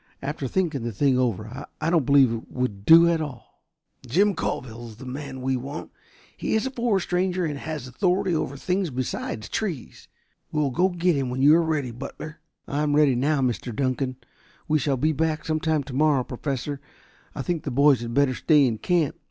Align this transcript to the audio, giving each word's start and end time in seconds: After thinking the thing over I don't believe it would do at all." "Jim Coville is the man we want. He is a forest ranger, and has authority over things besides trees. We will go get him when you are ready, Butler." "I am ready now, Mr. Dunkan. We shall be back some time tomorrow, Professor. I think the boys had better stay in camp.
After 0.23 0.47
thinking 0.47 0.81
the 0.81 0.91
thing 0.91 1.19
over 1.19 1.67
I 1.79 1.89
don't 1.91 2.07
believe 2.07 2.33
it 2.33 2.51
would 2.51 2.85
do 2.87 3.07
at 3.07 3.21
all." 3.21 3.61
"Jim 4.03 4.33
Coville 4.33 4.87
is 4.87 4.95
the 4.95 5.05
man 5.05 5.41
we 5.41 5.55
want. 5.55 5.91
He 6.35 6.55
is 6.55 6.65
a 6.65 6.71
forest 6.71 7.13
ranger, 7.13 7.45
and 7.45 7.59
has 7.59 7.87
authority 7.87 8.33
over 8.33 8.57
things 8.57 8.89
besides 8.89 9.47
trees. 9.47 10.07
We 10.51 10.59
will 10.59 10.71
go 10.71 10.89
get 10.89 11.15
him 11.15 11.29
when 11.29 11.43
you 11.43 11.53
are 11.55 11.61
ready, 11.61 11.91
Butler." 11.91 12.39
"I 12.67 12.81
am 12.81 12.95
ready 12.95 13.13
now, 13.13 13.41
Mr. 13.41 13.71
Dunkan. 13.71 14.15
We 14.67 14.79
shall 14.79 14.97
be 14.97 15.11
back 15.11 15.45
some 15.45 15.59
time 15.59 15.83
tomorrow, 15.83 16.23
Professor. 16.23 16.81
I 17.35 17.43
think 17.43 17.61
the 17.61 17.69
boys 17.69 18.01
had 18.01 18.15
better 18.15 18.33
stay 18.33 18.65
in 18.65 18.79
camp. 18.79 19.17